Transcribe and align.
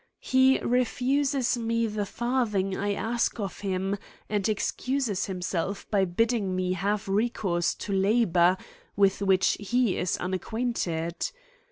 He 0.19 0.57
refuses 0.61 1.55
me 1.59 1.85
the 1.85 2.07
farthing 2.07 2.75
I 2.75 2.93
ask 2.93 3.39
of' 3.39 3.59
him, 3.59 3.99
and 4.31 4.49
excuses 4.49 5.25
himself 5.27 5.87
by 5.91 6.05
bidding 6.05 6.55
me 6.55 6.73
have 6.73 7.07
re 7.07 7.29
* 7.29 7.29
course 7.29 7.75
to 7.75 7.93
labour, 7.93 8.57
with 8.95 9.21
which 9.21 9.57
he 9.61 9.99
is 9.99 10.17
unacquainted. 10.17 11.29